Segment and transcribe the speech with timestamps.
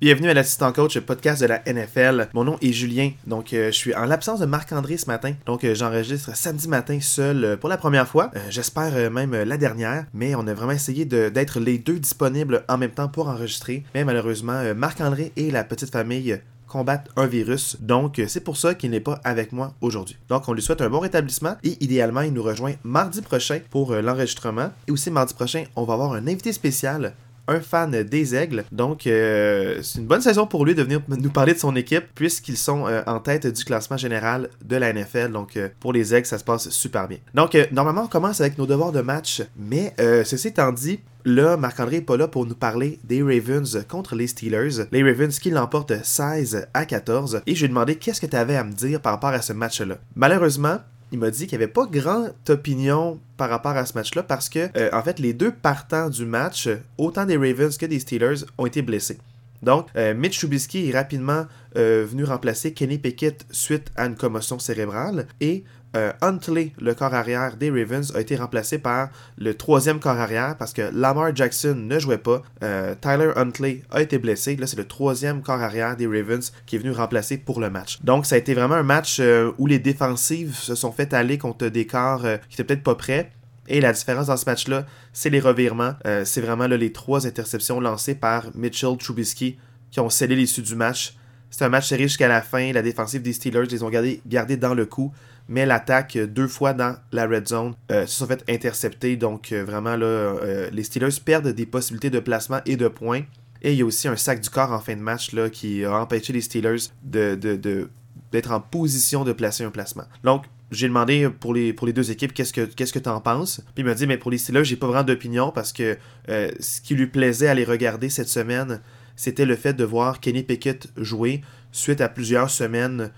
[0.00, 2.28] Bienvenue à l'assistant coach podcast de la NFL.
[2.32, 5.62] Mon nom est Julien, donc euh, je suis en l'absence de Marc-André ce matin, donc
[5.62, 8.30] euh, j'enregistre samedi matin seul euh, pour la première fois.
[8.48, 12.92] J'espère même la dernière, mais on a vraiment essayé d'être les deux disponibles en même
[12.92, 13.84] temps pour enregistrer.
[13.94, 17.76] Mais malheureusement, Marc-André et la petite famille combattent un virus.
[17.80, 20.16] Donc, c'est pour ça qu'il n'est pas avec moi aujourd'hui.
[20.30, 23.92] Donc, on lui souhaite un bon rétablissement et idéalement, il nous rejoint mardi prochain pour
[23.94, 24.70] l'enregistrement.
[24.88, 27.12] Et aussi, mardi prochain, on va avoir un invité spécial
[27.50, 28.64] un fan des Aigles.
[28.72, 32.04] Donc, euh, c'est une bonne saison pour lui de venir nous parler de son équipe,
[32.14, 35.32] puisqu'ils sont euh, en tête du classement général de la NFL.
[35.32, 37.18] Donc, euh, pour les Aigles, ça se passe super bien.
[37.34, 39.94] Donc, normalement, on commence avec nos devoirs de match, mais
[40.24, 44.26] ceci étant dit, Là, Marc-André n'est pas là pour nous parler des Ravens contre les
[44.26, 44.86] Steelers.
[44.90, 47.42] Les Ravens qui l'emportent 16 à 14.
[47.46, 49.42] Et je lui ai demandé qu'est-ce que tu avais à me dire par rapport à
[49.42, 49.98] ce match-là.
[50.16, 50.78] Malheureusement,
[51.12, 54.48] il m'a dit qu'il n'y avait pas grande opinion par rapport à ce match-là parce
[54.48, 58.44] que, euh, en fait, les deux partants du match, autant des Ravens que des Steelers,
[58.58, 59.18] ont été blessés.
[59.62, 61.46] Donc, euh, Mitch Trubisky est rapidement
[61.76, 65.64] euh, venu remplacer Kenny Pickett suite à une commotion cérébrale et
[65.96, 70.56] euh, Huntley, le corps arrière des Ravens, a été remplacé par le troisième corps arrière
[70.56, 72.42] parce que Lamar Jackson ne jouait pas.
[72.62, 74.56] Euh, Tyler Huntley a été blessé.
[74.56, 77.98] Là, c'est le troisième corps arrière des Ravens qui est venu remplacer pour le match.
[78.02, 81.38] Donc, ça a été vraiment un match euh, où les défensives se sont fait aller
[81.38, 83.32] contre des corps qui étaient peut-être pas prêts.
[83.66, 85.94] Et la différence dans ce match-là, c'est les revirements.
[86.24, 89.58] c'est vraiment les trois interceptions lancées par Mitchell Trubisky
[89.92, 91.14] qui ont scellé l'issue du match.
[91.50, 92.72] C'est un match serré jusqu'à la fin.
[92.72, 95.12] La défensive des Steelers les ont gardés dans le coup
[95.50, 99.16] mais l'attaque euh, deux fois dans la red zone euh, se sont fait intercepter.
[99.16, 100.36] Donc euh, vraiment là,
[100.72, 103.22] les Steelers perdent des possibilités de placement et de points.
[103.60, 105.84] Et il y a aussi un sac du corps en fin de match là, qui
[105.84, 110.04] a empêché les Steelers d'être en position de placer un placement.
[110.24, 113.60] Donc, j'ai demandé pour les, pour les deux équipes qu'est-ce que qu'est-ce que t'en penses?
[113.74, 116.80] Puis il m'a dit mais pour les Steelers, j'ai pas vraiment d'opinion parce que ce
[116.80, 118.80] qui lui plaisait à les regarder cette semaine,
[119.16, 123.10] c'était le fait de voir Kenny Pickett jouer suite à plusieurs semaines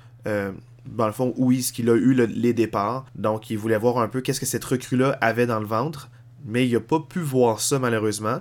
[0.86, 3.06] dans le fond, où est-ce qu'il a eu les départs.
[3.14, 6.10] Donc, il voulait voir un peu qu'est-ce que cette recrue-là avait dans le ventre.
[6.44, 8.40] Mais il n'a pas pu voir ça, malheureusement.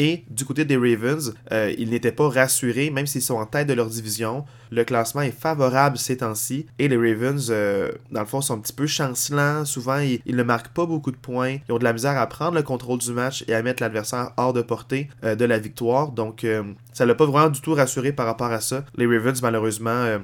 [0.00, 3.66] Et du côté des Ravens, euh, ils n'étaient pas rassurés, même s'ils sont en tête
[3.66, 4.44] de leur division.
[4.70, 6.66] Le classement est favorable ces temps-ci.
[6.78, 9.64] Et les Ravens, euh, dans le fond, sont un petit peu chancelants.
[9.64, 11.56] Souvent, ils, ne marquent pas beaucoup de points.
[11.68, 14.30] Ils ont de la misère à prendre le contrôle du match et à mettre l'adversaire
[14.36, 16.12] hors de portée euh, de la victoire.
[16.12, 16.46] Donc,
[16.92, 18.84] ça l'a pas vraiment du tout rassuré par rapport à ça.
[18.96, 20.18] Les Ravens, malheureusement,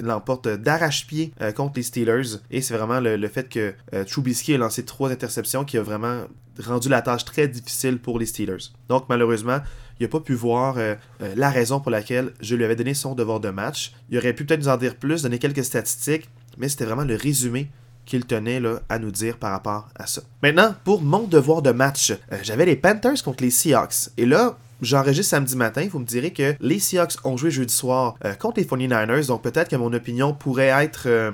[0.00, 2.38] l'emportent d'arrache-pied contre les Steelers.
[2.52, 3.74] Et c'est vraiment le, le, fait que
[4.04, 6.22] Trubisky a lancé trois interceptions qui a vraiment
[6.64, 8.72] rendu la tâche très difficile pour les Steelers.
[8.88, 9.60] Donc malheureusement,
[9.98, 12.94] il n'a pas pu voir euh, euh, la raison pour laquelle je lui avais donné
[12.94, 13.92] son devoir de match.
[14.10, 17.16] Il aurait pu peut-être nous en dire plus, donner quelques statistiques, mais c'était vraiment le
[17.16, 17.70] résumé
[18.04, 20.22] qu'il tenait là, à nous dire par rapport à ça.
[20.42, 24.10] Maintenant, pour mon devoir de match, euh, j'avais les Panthers contre les Seahawks.
[24.16, 28.14] Et là, J'enregistre samedi matin, vous me direz que les Seahawks ont joué jeudi soir
[28.38, 31.32] contre les 49ers, donc peut-être que mon opinion pourrait être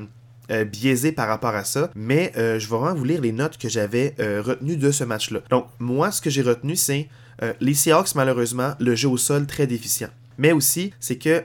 [0.51, 3.57] euh, biaisé par rapport à ça, mais euh, je vais vraiment vous lire les notes
[3.57, 5.41] que j'avais euh, retenues de ce match-là.
[5.49, 7.09] Donc, moi, ce que j'ai retenu, c'est
[7.61, 10.09] les Seahawks, malheureusement, le jeu au sol très déficient.
[10.39, 11.43] Mais aussi, c'est que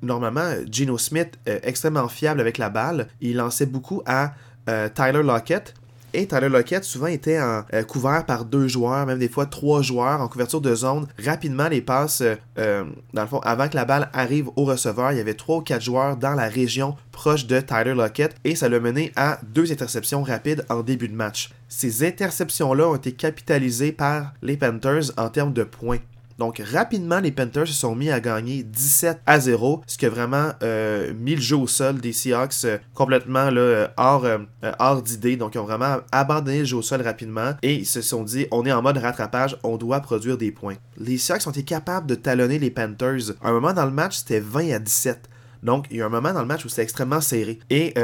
[0.00, 4.34] normalement, Geno Smith, extrêmement fiable avec la balle, il lançait beaucoup à
[4.66, 5.74] Tyler Lockett,
[6.14, 10.20] et Tyler Lockett souvent était euh, couvert par deux joueurs, même des fois trois joueurs
[10.20, 11.06] en couverture de zone.
[11.22, 15.12] Rapidement, les passes, euh, euh, dans le fond, avant que la balle arrive au receveur,
[15.12, 18.54] il y avait trois ou quatre joueurs dans la région proche de Tyler Lockett et
[18.54, 21.50] ça l'a mené à deux interceptions rapides en début de match.
[21.68, 25.98] Ces interceptions-là ont été capitalisées par les Panthers en termes de points.
[26.38, 30.10] Donc rapidement, les Panthers se sont mis à gagner 17 à 0, ce qui a
[30.10, 35.36] vraiment euh, mis le jeu au sol des Seahawks euh, complètement euh, hors, d'idée.
[35.36, 38.46] Donc ils ont vraiment abandonné le jeu au sol rapidement et ils se sont dit
[38.50, 40.76] on est en mode rattrapage, on doit produire des points.
[40.98, 43.32] Les Seahawks ont été capables de talonner les Panthers.
[43.42, 45.28] À un moment dans le match, c'était 20 à 17.
[45.62, 47.58] Donc, il y a un moment dans le match où c'était extrêmement serré.
[47.70, 47.94] Et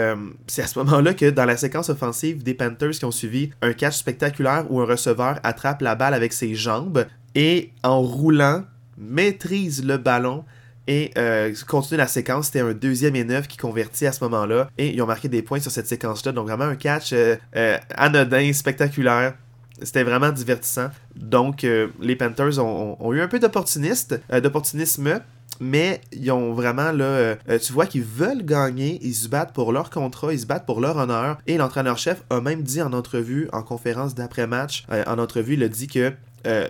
[0.47, 3.75] c'est à ce moment-là que dans la séquence offensive des Panthers qui ont suivi, un
[3.75, 7.05] catch spectaculaire où un receveur attrape la balle avec ses jambes,
[7.35, 8.65] et en roulant,
[8.99, 10.45] maîtrise le ballon
[10.87, 12.47] et euh, continue la séquence.
[12.47, 14.69] C'était un deuxième et neuf qui convertit à ce moment-là.
[14.77, 16.33] Et ils ont marqué des points sur cette séquence-là.
[16.33, 19.35] Donc vraiment un catch euh, euh, anodin, spectaculaire.
[19.83, 20.89] C'était vraiment divertissant.
[21.17, 25.21] Donc les Panthers ont, eu un peu d'opportunisme,
[25.59, 29.89] mais ils ont vraiment là, tu vois qu'ils veulent gagner, ils se battent pour leur
[29.89, 31.39] contrat, ils se battent pour leur honneur.
[31.47, 35.87] Et l'entraîneur-chef a même dit en entrevue, en conférence d'après-match, en entrevue, il a dit
[35.87, 36.13] que
[36.47, 36.69] euh,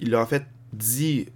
[0.00, 1.28] il, a en fait dit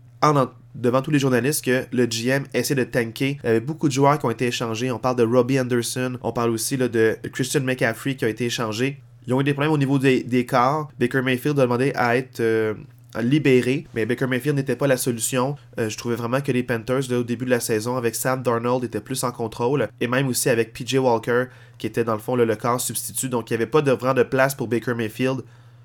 [0.74, 3.38] devant tous les journalistes que le GM essaie de tanker.
[3.42, 4.90] Il y avait beaucoup de joueurs qui ont été échangés.
[4.90, 6.18] On parle de Robbie Anderson.
[6.22, 9.00] On parle aussi de Christian McCaffrey qui a été échangé.
[9.26, 10.90] Ils ont eu des problèmes au niveau des, des corps.
[10.98, 12.74] Baker Mayfield a demandé à être, euh,
[13.20, 15.56] libéré, mais Baker Mayfield n'était pas la solution.
[15.76, 19.00] je trouvais vraiment que les Panthers, au début de la saison, avec Sam Darnold, étaient
[19.00, 21.46] plus en contrôle, et même aussi avec PJ Walker,
[21.78, 24.14] qui était dans le fond le, corps substitut, donc il n'y avait pas de vraiment
[24.14, 25.42] de place pour Baker Mayfield.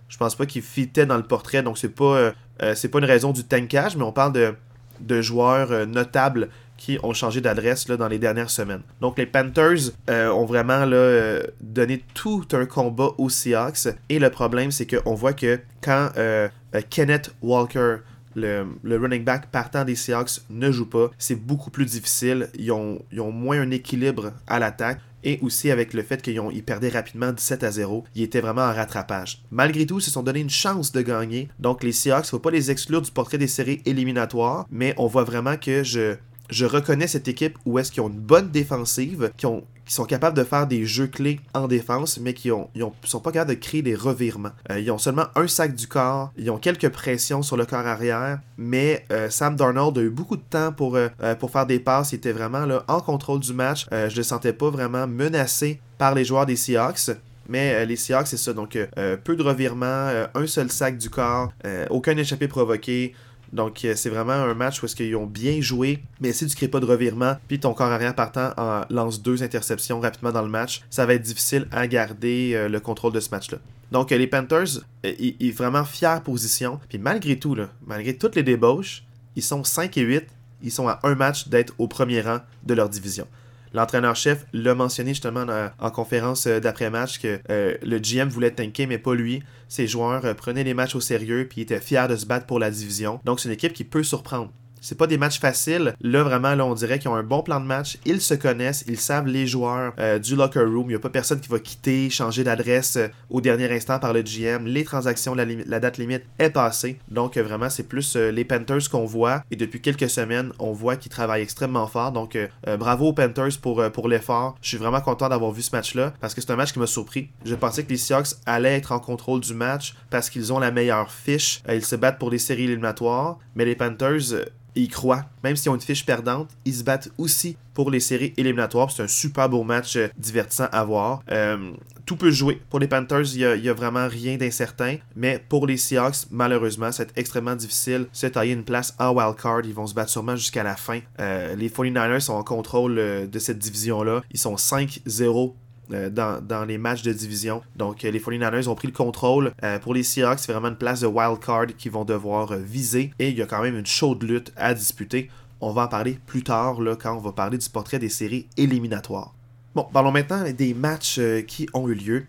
[0.09, 2.33] Je pense pas qu'il fitait dans le portrait, donc c'est pas,
[2.75, 4.53] c'est pas une raison du tankage, mais on parle de,
[4.99, 6.49] de joueurs notables
[6.83, 8.81] qui ont changé d'adresse dans les dernières semaines.
[8.99, 13.87] Donc les Panthers euh, ont vraiment là, euh, donné tout un combat aux Seahawks.
[14.09, 16.49] Et le problème, c'est qu'on voit que quand euh,
[16.89, 17.97] Kenneth Walker,
[18.35, 22.49] le, running back partant des Seahawks, ne joue pas, c'est beaucoup plus difficile.
[22.57, 26.63] Ils ont, ils ont moins un équilibre à l'attaque et aussi avec le fait qu'ils
[26.63, 29.43] perdaient rapidement 17 à 0, ils étaient vraiment en rattrapage.
[29.51, 31.49] Malgré tout, ils se sont donné une chance de gagner.
[31.59, 35.23] Donc les Seahawks, faut pas les exclure du portrait des séries éliminatoires, mais on voit
[35.23, 36.15] vraiment que je,
[36.53, 40.05] je reconnais cette équipe où est-ce qu'ils ont une bonne défensive, qui, ont, qui sont
[40.05, 43.59] capables de faire des jeux clés en défense, mais qui ils sont pas capables de
[43.59, 44.51] créer des revirements.
[44.69, 47.87] Euh, ils ont seulement un sac du corps, ils ont quelques pressions sur le corps
[47.87, 51.09] arrière, mais euh, Sam Darnold a eu beaucoup de temps pour, euh,
[51.51, 52.11] faire des passes.
[52.11, 53.87] Il était vraiment en contrôle du match.
[53.91, 57.11] je le sentais pas vraiment menacé par les joueurs des Seahawks.
[57.49, 58.53] Mais les Seahawks, c'est ça.
[58.53, 58.77] Donc,
[59.23, 61.51] peu de revirements, un seul sac du corps,
[61.89, 63.13] aucun échappé provoqué.
[63.53, 66.55] Donc, euh, c'est vraiment un match où est-ce qu'ils ont bien joué, mais si tu
[66.55, 68.51] crées pas de revirement, puis ton corps arrière partant
[68.89, 72.79] lance deux interceptions rapidement dans le match, ça va être difficile à garder euh, le
[72.79, 73.59] contrôle de ce match-là.
[73.91, 76.79] Donc, euh, les Panthers, ils, sont vraiment fière position.
[76.89, 77.55] Puis malgré tout,
[77.85, 79.03] malgré toutes les débauches,
[79.35, 80.25] ils sont 5 et 8.
[80.63, 83.27] Ils sont à un match d'être au premier rang de leur division.
[83.73, 85.45] L'entraîneur-chef l'a mentionné justement
[85.79, 89.41] en conférence euh, d'après-match que euh, le GM voulait tanker, mais pas lui.
[89.67, 92.59] Ses joueurs euh, prenaient les matchs au sérieux puis étaient fiers de se battre pour
[92.59, 93.19] la division.
[93.25, 94.51] Donc c'est une équipe qui peut surprendre.
[94.83, 95.95] C'est pas des matchs faciles.
[96.01, 97.97] Là, vraiment, là, on dirait qu'ils ont un bon plan de match.
[98.05, 100.87] Ils se connaissent, ils savent les joueurs euh, du locker room.
[100.87, 104.11] Il n'y a pas personne qui va quitter, changer d'adresse euh, au dernier instant par
[104.11, 104.65] le GM.
[104.65, 106.99] Les transactions, la, date limite est passée.
[107.07, 109.41] Donc, euh, vraiment, c'est plus les Panthers qu'on voit.
[109.51, 112.11] Et depuis quelques semaines, on voit qu'ils travaillent extrêmement fort.
[112.11, 112.37] Donc,
[112.77, 114.55] bravo aux Panthers pour, pour l'effort.
[114.61, 116.87] Je suis vraiment content d'avoir vu ce match-là parce que c'est un match qui m'a
[116.87, 117.29] surpris.
[117.45, 120.71] Je pensais que les Seahawks allaient être en contrôle du match parce qu'ils ont la
[120.71, 121.61] meilleure fiche.
[121.69, 123.37] ils se battent pour les séries éliminatoires.
[123.55, 124.33] Mais les Panthers
[124.75, 125.25] ils croient.
[125.43, 128.91] Même s'ils ont une fiche perdante, ils se battent aussi pour les séries éliminatoires.
[128.91, 131.23] C'est un super beau match euh, divertissant à voir.
[131.31, 131.71] Euh,
[132.05, 132.61] tout peut jouer.
[132.69, 134.97] Pour les Panthers, il n'y a, vraiment rien d'incertain.
[135.15, 138.07] Mais pour les Seahawks, malheureusement, c'est extrêmement difficile.
[138.11, 139.61] Se tailler une place en wildcard.
[139.63, 140.99] Ils vont se battre sûrement jusqu'à la fin.
[141.19, 144.21] Euh, les 49ers sont en contrôle de cette division-là.
[144.31, 145.53] Ils sont 5-0
[145.91, 147.61] euh, dans, les matchs de division.
[147.75, 149.51] Donc, euh, les 49ers ont pris le contrôle.
[149.63, 153.11] Euh, pour les Seahawks, c'est vraiment une place de wild card qu'ils vont devoir viser.
[153.19, 155.29] Et il y a quand même une chaude lutte à disputer.
[155.59, 158.47] On va en parler plus tard là, quand on va parler du portrait des séries
[158.57, 159.33] éliminatoires.
[159.75, 162.25] Bon, parlons maintenant des matchs qui ont eu lieu.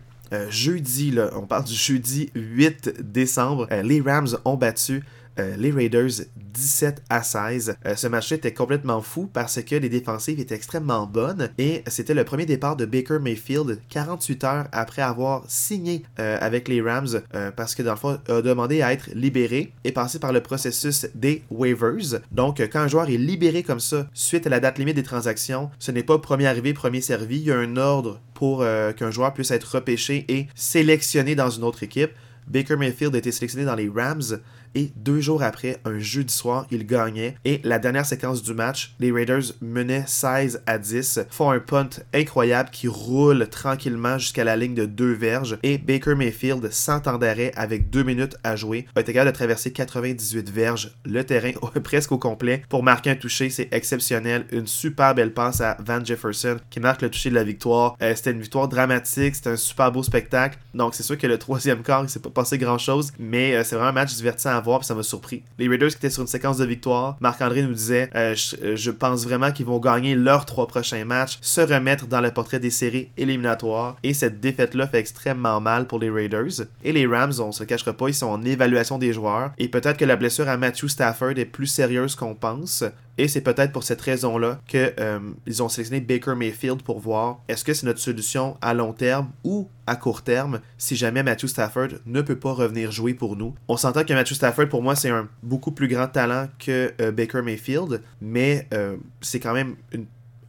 [0.49, 3.67] jeudi, là, on parle du jeudi 8 décembre.
[3.83, 5.03] les Rams ont battu
[5.39, 6.21] euh, les Raiders
[6.53, 7.75] 17 à 16.
[7.85, 12.13] Euh, ce match était complètement fou parce que les défensives étaient extrêmement bonnes et c'était
[12.13, 17.21] le premier départ de Baker Mayfield 48 heures après avoir signé euh, avec les Rams
[17.55, 22.19] parce que dans a demandé à être libéré et passé par le processus des waivers.
[22.31, 25.71] Donc quand un joueur est libéré comme ça suite à la date limite des transactions,
[25.79, 28.65] ce n'est pas premier arrivé, premier servi, il y a un ordre pour
[28.97, 32.11] qu'un joueur puisse être repêché et sélectionné dans une autre équipe.
[32.47, 34.39] Baker Mayfield a été sélectionné dans les Rams
[34.75, 37.35] et deux jours après, un jeudi soir, ils gagnaient.
[37.45, 41.89] Et la dernière séquence du match, les Raiders menaient 16 à 10, font un punt
[42.13, 45.57] incroyable qui roule tranquillement jusqu'à la ligne de deux verges.
[45.63, 49.35] Et Baker Mayfield, sans temps d'arrêt, avec deux minutes à jouer, a été capable de
[49.35, 51.51] traverser 98 verges, le terrain
[51.83, 53.49] presque au complet, pour marquer un toucher.
[53.49, 54.45] C'est exceptionnel.
[54.51, 57.95] Une super belle passe à Van Jefferson qui marque le toucher de la victoire.
[58.01, 60.57] Euh, c'était une victoire dramatique, c'était un super beau spectacle.
[60.73, 63.63] Donc c'est sûr que le troisième quart, il s'est pas passé grand chose, mais euh,
[63.63, 65.43] c'est vraiment un match divertissant ça m'a surpris.
[65.59, 68.91] Les Raiders qui étaient sur une séquence de victoire, Marc-André nous disait euh, euh, je,
[68.91, 72.69] pense vraiment qu'ils vont gagner leurs trois prochains matchs, se remettre dans le portrait des
[72.69, 76.65] séries éliminatoires, et cette défaite-là fait extrêmement mal pour les Raiders.
[76.83, 79.97] Et les Rams, on se cachera pas, ils sont en évaluation des joueurs, et peut-être
[79.97, 82.83] que la blessure à Matthew Stafford est plus sérieuse qu'on pense.
[83.17, 85.19] Et c'est peut-être pour cette raison-là qu'ils euh,
[85.59, 89.69] ont sélectionné Baker Mayfield pour voir est-ce que c'est notre solution à long terme ou
[89.87, 93.55] à court terme si jamais Matthew Stafford ne peut pas revenir jouer pour nous.
[93.67, 97.11] On s'entend que Matthew Stafford, pour moi, c'est un beaucoup plus grand talent que euh,
[97.11, 99.75] Baker Mayfield, mais euh, c'est quand même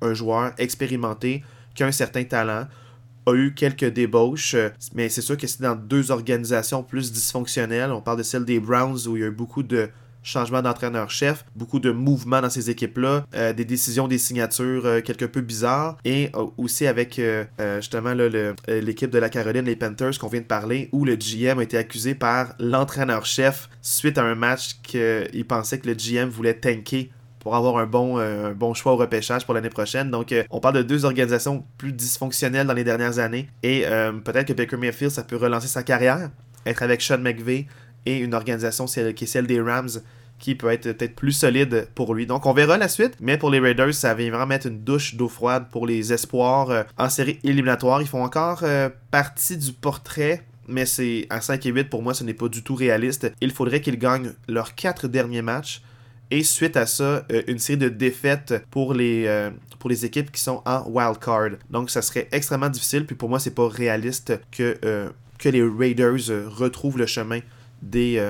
[0.02, 1.44] un joueur expérimenté
[1.74, 2.66] qui a un certain talent
[3.26, 4.54] a eu quelques débauches,
[4.94, 7.90] mais c'est sûr que c'est dans deux organisations plus dysfonctionnelles.
[7.90, 9.90] On parle de celle des Browns où il y a beaucoup de
[10.26, 15.24] changement d'entraîneur-chef, beaucoup de mouvements dans ces équipes-là, euh, des décisions, des signatures euh, quelque
[15.24, 17.20] peu bizarres, et euh, aussi avec
[17.78, 18.12] justement
[18.68, 21.78] l'équipe de la Caroline, les Panthers qu'on vient de parler, où le GM a été
[21.78, 27.54] accusé par l'entraîneur-chef suite à un match qu'il pensait que le GM voulait tanker pour
[27.54, 28.18] avoir un bon,
[28.54, 30.10] bon choix au repêchage pour l'année prochaine.
[30.10, 33.48] Donc, on parle de deux organisations plus dysfonctionnelles dans les dernières années.
[33.62, 33.84] Et
[34.24, 36.30] peut-être que Baker Mayfield, ça peut relancer sa carrière,
[36.66, 37.66] être avec Sean McVay
[38.04, 40.00] et une organisation qui est celle des Rams
[40.38, 42.26] qui peut être peut-être plus solide pour lui.
[42.26, 45.14] Donc on verra la suite, mais pour les Raiders, ça vient vraiment mettre une douche
[45.14, 48.02] d'eau froide pour les espoirs euh, en série éliminatoire.
[48.02, 52.12] Ils font encore euh, partie du portrait mais c'est à 5 et 8 pour moi,
[52.12, 53.32] ce n'est pas du tout réaliste.
[53.40, 55.80] Il faudrait qu'ils gagnent leurs quatre derniers matchs
[56.32, 60.40] et suite à ça, euh, une série de défaites pour les, pour les équipes qui
[60.40, 61.50] sont en wild card.
[61.70, 64.76] Donc ça serait extrêmement difficile, puis pour moi, c'est pas réaliste que
[65.44, 67.38] les Raiders retrouvent le chemin
[67.82, 68.22] des,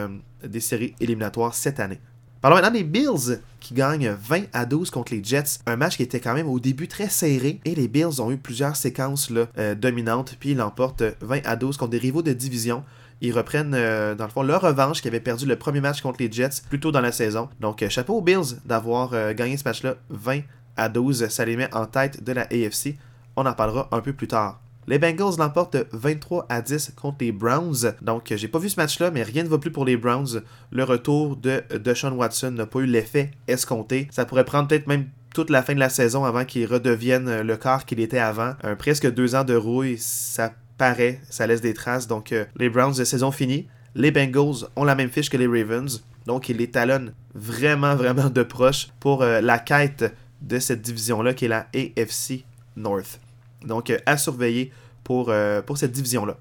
[0.43, 2.01] des séries éliminatoires cette année.
[2.47, 5.59] Parlons maintenant des Bills qui gagnent 20 à 12 contre les Jets.
[5.67, 8.37] Un match qui était quand même au début très serré et les Bills ont eu
[8.37, 12.33] plusieurs séquences là, euh, dominantes puis ils l'emportent 20 à 12 contre des rivaux de
[12.33, 12.85] division.
[13.21, 16.23] Ils reprennent euh, dans le fond leur revanche qui avait perdu le premier match contre
[16.23, 17.49] les Jets plus tôt dans la saison.
[17.59, 20.43] Donc euh, chapeau aux Bills d'avoir gagné ce match-là 20
[20.77, 21.27] à 12.
[21.29, 22.95] Ça les met en tête de la AFC.
[23.35, 24.61] On en parlera un peu plus tard.
[24.89, 27.95] Les Bengals l'emportent 23 à 10 contre les Browns.
[28.03, 30.43] Donc, j'ai pas vu ce match-là, mais rien ne va plus pour les Browns.
[30.71, 34.07] Le retour de Deshaun Watson n'a pas eu l'effet escompté.
[34.13, 37.57] Ça pourrait prendre peut-être même toute la fin de la saison avant qu'il redevienne le
[37.57, 38.55] corps qu'il était avant.
[38.63, 42.07] Un, presque deux ans de rouille, ça paraît, ça laisse des traces.
[42.07, 43.67] Donc, euh, les Browns de saison finie.
[43.97, 46.05] Les Bengals ont la même fiche que les Ravens.
[46.27, 51.35] Donc, ils les talonnent vraiment, vraiment de proche pour euh, la quête de cette division-là
[51.35, 52.45] qui est la AFC
[52.77, 53.21] North.
[53.65, 54.73] Donc, euh, à surveiller
[55.05, 56.37] pour, euh, pour cette division-là.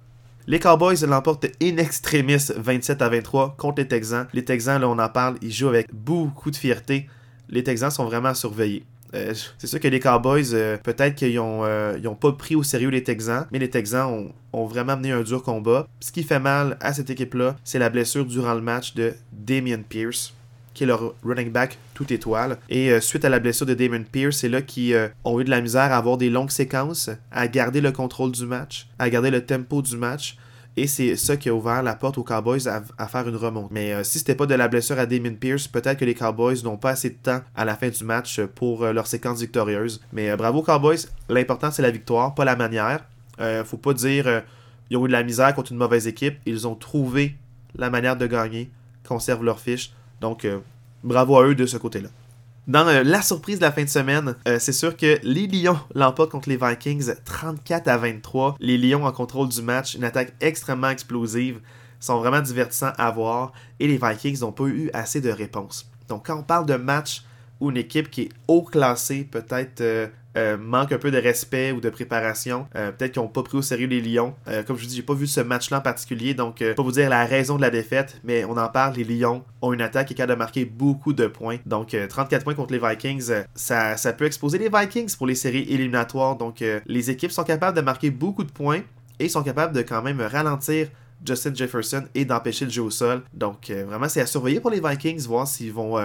[0.47, 4.27] Les Cowboys l'emportent in extremis 27 à 23 contre les Texans.
[4.33, 7.09] Les Texans, là, on en parle, ils jouent avec beaucoup de fierté.
[7.49, 8.85] Les Texans sont vraiment à surveiller.
[9.15, 13.47] Euh, c'est sûr que les Cowboys, peut-être qu'ils n'ont pas pris au sérieux les Texans,
[13.51, 15.87] mais les Texans ont, ont, vraiment mené un dur combat.
[15.99, 19.81] Ce qui fait mal à cette équipe-là, c'est la blessure durant le match de Damien
[19.87, 20.34] Pierce
[20.75, 22.59] qui est leur running back tout étoile.
[22.69, 25.43] Et euh, suite à la blessure de Damon Pierce, c'est là qu'ils euh, ont eu
[25.43, 29.09] de la misère à avoir des longues séquences, à garder le contrôle du match, à
[29.09, 30.37] garder le tempo du match.
[30.77, 33.71] Et c'est ça qui a ouvert la porte aux Cowboys à, faire une remonte.
[33.71, 36.61] Mais euh, si c'était pas de la blessure à Damon Pierce, peut-être que les Cowboys
[36.63, 40.01] n'ont pas assez de temps à la fin du match pour leur séquence victorieuse.
[40.11, 43.05] Mais bravo Cowboys, l'important c'est la victoire, pas la manière.
[43.63, 44.43] faut pas dire
[44.89, 47.35] ils ont eu de la misère contre une mauvaise équipe, ils ont trouvé
[47.75, 48.69] la manière de gagner,
[49.07, 49.93] conservent leur fiche.
[50.21, 50.59] Donc, euh,
[51.03, 52.09] bravo à eux de ce côté-là.
[52.67, 55.79] Dans euh, la surprise de la fin de semaine, euh, c'est sûr que les Lions
[55.95, 58.55] l'emportent contre les Vikings 34 à 23.
[58.59, 61.59] Les Lions en contrôle du match, une attaque extrêmement explosive,
[61.99, 65.89] sont vraiment divertissants à voir et les Vikings n'ont pas eu assez de réponses.
[66.07, 67.23] Donc quand on parle de match
[67.59, 70.09] où une équipe qui est haut classée, peut-être
[70.59, 72.67] manque un peu de respect ou de préparation.
[72.75, 74.33] Euh, peut-être qu'ils n'ont pas pris au sérieux les Lions.
[74.47, 76.91] Euh, comme je vous dis, j'ai pas vu ce match-là en particulier, donc pas vous
[76.91, 78.95] dire la raison de la défaite, mais on en parle.
[78.95, 81.57] Les Lions ont une attaque qui est capable de marquer beaucoup de points.
[81.65, 85.65] Donc 34 points contre les Vikings, ça, ça peut exposer les Vikings pour les séries
[85.69, 86.35] éliminatoires.
[86.35, 88.81] Donc les équipes sont capables de marquer beaucoup de points
[89.19, 90.87] et sont capables de quand même ralentir
[91.25, 93.23] Justin Jefferson et d'empêcher le jeu au sol.
[93.33, 95.97] Donc vraiment, c'est à surveiller pour les Vikings, voir s'ils vont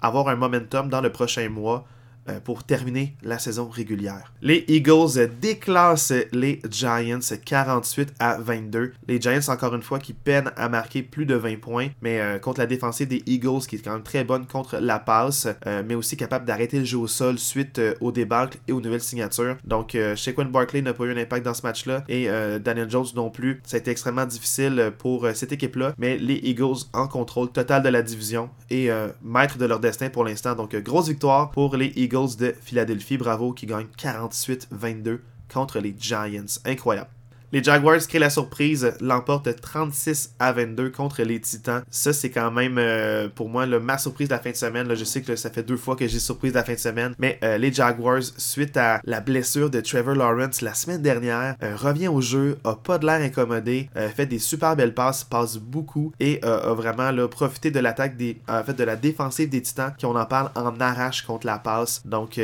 [0.00, 1.95] avoir un momentum dans le prochain mois euh,
[2.44, 4.32] pour terminer la saison régulière.
[4.42, 8.92] Les Eagles déclassent les Giants 48 à 22.
[9.08, 12.38] Les Giants, encore une fois, qui peinent à marquer plus de 20 points, mais euh,
[12.38, 15.82] contre la défensive des Eagles, qui est quand même très bonne contre la passe, euh,
[15.86, 19.56] mais aussi capable d'arrêter le jeu au sol suite au débâcle et aux nouvelles signatures.
[19.64, 22.28] Donc, Shaquan Barkley n'a pas eu un impact dans ce match-là, et
[22.60, 23.60] Daniel Jones non plus.
[23.64, 27.88] Ça a été extrêmement difficile pour cette équipe-là, mais les Eagles en contrôle total de
[27.88, 28.90] la division et
[29.22, 30.54] maître de leur destin pour l'instant.
[30.54, 33.18] Donc, grosse victoire pour les Eagles de Philadelphie.
[33.18, 35.20] Bravo qui gagne 48-22
[35.52, 36.60] contre les Giants.
[36.64, 37.10] Incroyable.
[37.56, 41.82] Les Jaguars créent la surprise, l'emportent 36 à 22 contre les Titans.
[41.88, 44.94] Ça, c'est quand même euh, pour moi le ma surprise de la fin de semaine.
[44.94, 47.14] je sais que ça fait deux fois que j'ai surprise de la fin de semaine,
[47.18, 51.74] mais euh, les Jaguars, suite à la blessure de Trevor Lawrence la semaine dernière, euh,
[51.76, 56.12] revient au jeu, a pas de l'air incommodé, fait des super belles passes, passe beaucoup
[56.20, 60.04] et a vraiment profité de l'attaque des, en fait, de la défensive des Titans qui
[60.04, 62.02] on en parle en arrache contre la passe.
[62.04, 62.38] Donc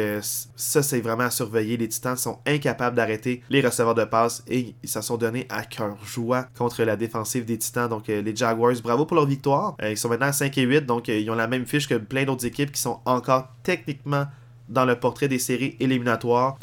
[0.56, 1.76] ça, c'est vraiment à surveiller.
[1.76, 6.46] Les Titans sont incapables d'arrêter les receveurs de passe et sont donnés à cœur joie
[6.56, 7.88] contre la défensive des Titans.
[7.88, 9.76] Donc euh, les Jaguars, bravo pour leur victoire.
[9.82, 11.88] Euh, ils sont maintenant à 5 et 8, donc euh, ils ont la même fiche
[11.88, 14.26] que plein d'autres équipes qui sont encore techniquement
[14.68, 16.56] dans le portrait des séries éliminatoires.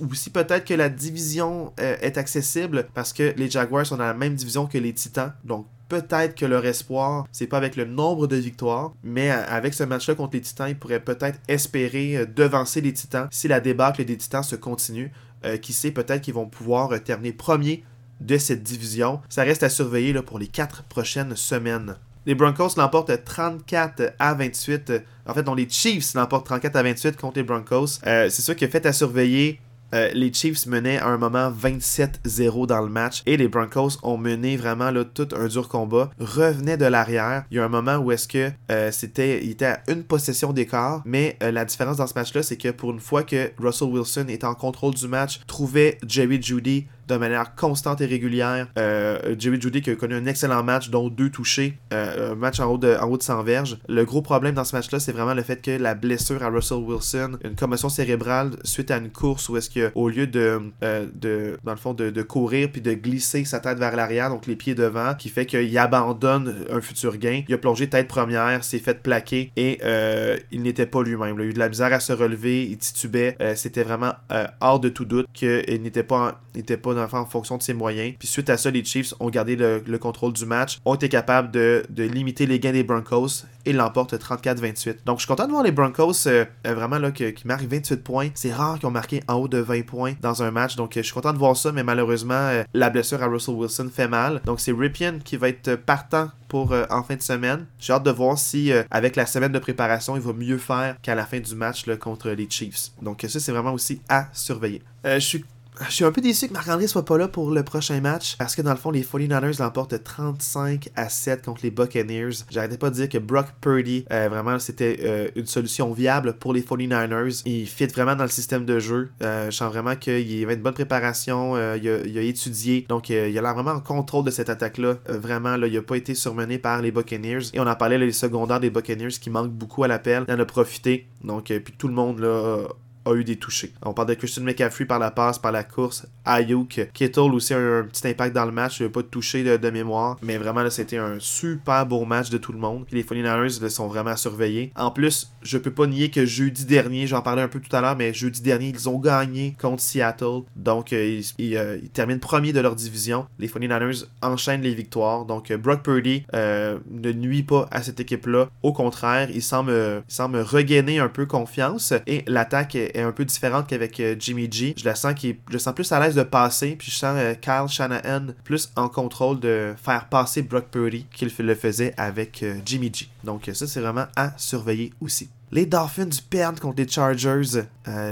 [0.00, 4.14] ou si peut-être que la division est accessible parce que les Jaguars sont dans la
[4.14, 5.34] même division que les Titans.
[5.44, 9.82] Donc peut-être que leur espoir, c'est pas avec le nombre de victoires, mais avec ce
[9.82, 14.02] match-là contre les Titans, ils pourraient peut-être espérer euh, devancer les Titans si la débâcle
[14.04, 15.12] des Titans se continue.
[15.44, 17.84] Euh, qui sait, peut-être qu'ils vont pouvoir terminer premier
[18.20, 19.20] de cette division.
[19.28, 21.96] Ça reste à surveiller là, pour les quatre prochaines semaines.
[22.26, 24.92] Les Broncos l'emportent 34 à 28.
[25.26, 27.86] En fait, dont les Chiefs l'emportent 34 à 28 contre les Broncos.
[28.04, 29.58] c'est sûr que fait à surveiller
[29.94, 34.16] euh, les Chiefs menaient à un moment 27-0 dans le match et les Broncos ont
[34.16, 37.44] mené vraiment là, tout un dur combat, revenaient de l'arrière.
[37.50, 41.02] Il y a un moment où est-ce que euh, c'était, était à une possession d'écart,
[41.04, 44.26] mais euh, la différence dans ce match-là, c'est que pour une fois que Russell Wilson
[44.28, 48.66] était en contrôle du match, trouvait Jerry Judy de manière constante et régulière.
[48.78, 52.60] Euh, Jerry Judy qui a connu un excellent match, dont deux touchés, euh, un match
[52.60, 53.78] en haut, de, en haut de 100 verges.
[53.88, 56.78] Le gros problème dans ce match-là, c'est vraiment le fait que la blessure à Russell
[56.78, 61.58] Wilson, une commotion cérébrale suite à une course où est-ce qu'au lieu de, euh, de,
[61.64, 64.56] dans le fond, de, de, courir puis de glisser sa tête vers l'arrière, donc les
[64.56, 67.42] pieds devant, qui fait qu'il abandonne un futur gain.
[67.48, 71.36] Il a plongé tête première, s'est fait plaquer et euh, il n'était pas lui-même.
[71.36, 73.36] Il a eu de la misère à se relever, il titubait.
[73.56, 74.12] C'était vraiment
[74.60, 78.14] hors de tout doute qu'il n'était pas, n'était pas en fonction de ses moyens.
[78.18, 81.50] Puis suite à ça, les Chiefs ont gardé le, contrôle du match, ont été capables
[81.50, 84.98] de, limiter les gains des Broncos et l'emportent 34-28.
[85.04, 88.02] Donc je suis content de voir les Broncos euh, euh, vraiment là qui, marquent 28
[88.02, 88.28] points.
[88.34, 90.76] C'est rare qu'ils ont marqué en haut de 20 points dans un match.
[90.76, 93.90] Donc je suis content de voir ça, mais malheureusement euh, la blessure à Russell Wilson
[93.92, 94.40] fait mal.
[94.44, 97.66] Donc c'est Ripien qui va être partant pour en fin de semaine.
[97.78, 101.14] J'ai hâte de voir si avec la semaine de préparation, il va mieux faire qu'à
[101.14, 102.90] la fin du match contre les Chiefs.
[103.00, 104.82] Donc ça c'est vraiment aussi à surveiller.
[105.04, 105.44] je suis
[105.88, 108.54] je suis un peu déçu que Marc-André soit pas là pour le prochain match parce
[108.54, 112.44] que dans le fond, les 49ers l'emportent 35 à 7 contre les Buccaneers.
[112.50, 116.52] J'arrêtais pas de dire que Brock Purdy, euh, vraiment, c'était euh, une solution viable pour
[116.52, 117.42] les 49ers.
[117.46, 119.10] Il fit vraiment dans le système de jeu.
[119.22, 121.56] Euh, je sens vraiment qu'il avait une bonne préparation.
[121.76, 122.84] Il a, étudié.
[122.88, 124.96] Donc, il a l'air vraiment en contrôle de cette attaque-là.
[125.08, 127.54] vraiment, là, il a pas été surmené par les Buccaneers.
[127.54, 130.24] Et on en parlait, les secondaires des Buccaneers qui manquent beaucoup à l'appel.
[130.28, 131.06] Il en a profité.
[131.24, 132.68] Donc, puis tout le monde, là,
[133.10, 133.72] a eu des touchés.
[133.82, 137.58] On parle de Christian McCaffrey par la passe, par la course, Ayuk, Kittle aussi a
[137.58, 140.62] eu un petit impact dans le match, il pas de touché de, mémoire, mais vraiment
[140.62, 142.84] là c'était un super beau match de tout le monde.
[142.90, 144.72] les 49ers sont vraiment surveillés.
[144.76, 147.80] En plus, je peux pas nier que jeudi dernier, j'en parlais un peu tout à
[147.80, 150.42] l'heure, mais jeudi dernier, ils ont gagné contre Seattle.
[150.56, 153.26] Donc euh, euh, ils, terminent premier de leur division.
[153.38, 155.24] Les 49ers enchaînent les victoires.
[155.24, 158.48] Donc euh, Brock Purdy ne nuit pas à cette équipe-là.
[158.62, 159.72] Au contraire, il semble,
[160.08, 164.48] il semble regainer un peu confiance et l'attaque est un peu différente qu'avec euh, Jimmy
[164.50, 164.74] G.
[164.76, 167.34] Je la sens qui je sens plus à l'aise de passer, puis je sens euh,
[167.34, 172.56] Kyle Shanahan plus en contrôle de faire passer Brock Purdy qu'il le faisait avec euh,
[172.64, 173.08] Jimmy G.
[173.24, 175.30] Donc ça c'est vraiment à surveiller aussi.
[175.52, 177.64] Les Dolphins perdent contre les Chargers.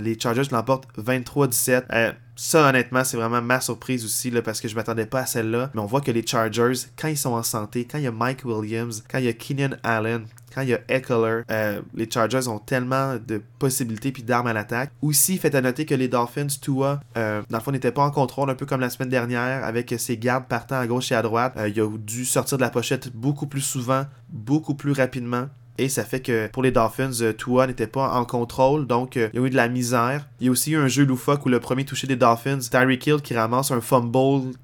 [0.03, 2.15] les Chargers l'emportent 23-17.
[2.35, 5.71] ça, honnêtement, c'est vraiment ma surprise aussi, parce que je m'attendais pas à celle-là.
[5.73, 8.11] Mais on voit que les Chargers, quand ils sont en santé, quand il y a
[8.11, 12.11] Mike Williams, quand il y a Keenan Allen, quand il y a Eckler, euh, les
[12.11, 14.91] Chargers ont tellement de possibilités puis d'armes à l'attaque.
[15.03, 18.11] Aussi, faites à noter que les Dolphins, Tua, euh, dans le fond, n'étaient pas en
[18.11, 21.23] contrôle, un peu comme la semaine dernière, avec ses gardes partant à gauche et à
[21.23, 21.55] droite.
[21.57, 25.49] Euh, il a dû sortir de la pochette beaucoup plus souvent, beaucoup plus rapidement.
[25.79, 29.29] Et ça fait que pour les Dolphins, euh, Tua n'était pas en contrôle, donc euh,
[29.33, 30.27] il y a eu de la misère.
[30.41, 33.07] Il y a aussi eu un jeu loufoque où le premier touché des Dolphins, Tyreek
[33.07, 34.09] Hill qui ramasse un fumble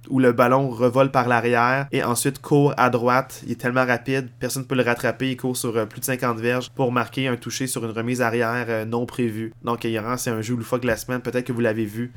[0.09, 3.42] où le ballon revole par l'arrière et ensuite court à droite.
[3.46, 5.31] Il est tellement rapide, personne ne peut le rattraper.
[5.31, 8.20] Il court sur euh, plus de 50 verges pour marquer un touché sur une remise
[8.20, 9.53] arrière non prévue.
[9.62, 11.20] Donc, c'est un jeu loufoque de la semaine.
[11.20, 12.12] Peut-être que vous l'avez vu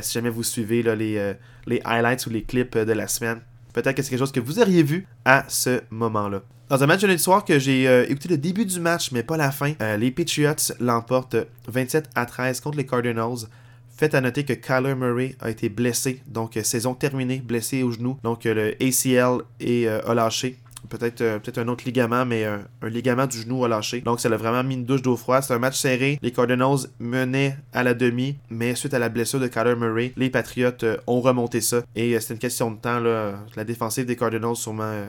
[0.00, 3.40] si jamais vous suivez les highlights ou les clips de la semaine.
[3.72, 6.42] Peut-être que c'est quelque chose que vous auriez vu à ce moment-là.
[6.68, 9.38] Dans un match de soir que j'ai euh, écouté le début du match, mais pas
[9.38, 13.48] la fin, euh, les Patriots l'emportent 27 à 13 contre les Cardinals.
[13.96, 17.90] Faites à noter que Kyler Murray a été blessé, donc euh, saison terminée, blessé au
[17.90, 18.18] genou.
[18.22, 20.58] Donc le ACL est, lâché.
[20.88, 24.00] Peut-être peut un autre ligament, mais un, ligament du genou a lâché.
[24.00, 25.42] Donc ça l'a vraiment mis une douche d'eau froide.
[25.42, 26.18] C'est un match serré.
[26.22, 30.30] Les Cardinals menaient à la demi, mais suite à la blessure de Kyler Murray, les
[30.30, 30.70] Patriots
[31.06, 31.82] ont remonté ça.
[31.94, 33.00] Et c'est une question de temps.
[33.00, 35.08] La défensive des Cardinals sûrement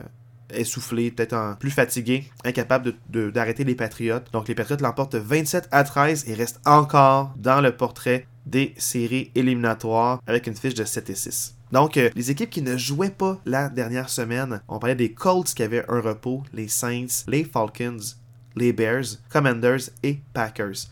[0.54, 4.26] essoufflé, peut-être plus fatigué, incapable d'arrêter les Patriotes.
[4.32, 9.30] Donc les Patriotes l'emportent 27 à 13 et restent encore dans le portrait des séries
[9.34, 11.56] éliminatoires avec une fiche de 7 et 6.
[11.72, 15.54] Donc, euh, les équipes qui ne jouaient pas la dernière semaine, on parlait des Colts
[15.54, 18.16] qui avaient un repos, les Saints, les Falcons,
[18.56, 20.88] les Bears, Commanders et Packers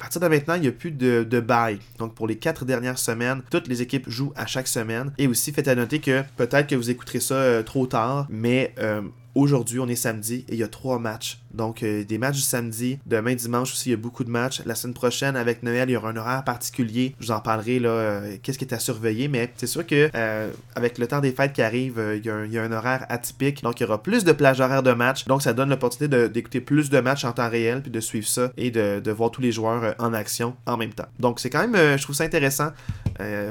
[0.00, 1.78] partir de maintenant, il n'y a plus de, de bail.
[1.98, 5.12] Donc pour les quatre dernières semaines, toutes les équipes jouent à chaque semaine.
[5.18, 8.74] Et aussi, faites à noter que peut-être que vous écouterez ça euh, trop tard, mais
[8.78, 9.02] euh,
[9.34, 11.40] aujourd'hui, on est samedi et il y a trois matchs.
[11.52, 12.98] Donc, euh, des matchs du samedi.
[13.06, 14.62] Demain, dimanche aussi, il y a beaucoup de matchs.
[14.66, 17.14] La semaine prochaine, avec Noël, il y aura un horaire particulier.
[17.20, 19.28] Je vous en parlerai, là, euh, qu'est-ce qui est à surveiller.
[19.28, 22.62] Mais c'est sûr que euh, avec le temps des fêtes qui arrive, il y, a
[22.62, 23.62] un, horaire atypique.
[23.62, 25.24] Donc, il y aura plus de plages horaires de matchs.
[25.26, 28.52] Donc, ça donne l'opportunité d'écouter plus de matchs en temps réel, puis de suivre ça
[28.56, 31.08] et de, de voir tous les joueurs en action en même temps.
[31.18, 32.70] Donc, c'est quand même, je trouve ça intéressant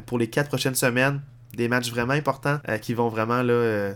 [0.06, 1.22] pour les quatre prochaines semaines.
[1.56, 3.94] Des matchs vraiment importants qui vont vraiment là